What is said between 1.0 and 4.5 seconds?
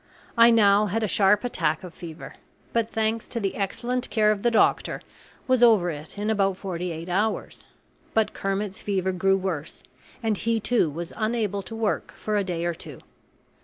a sharp attack of fever, but thanks to the excellent care of the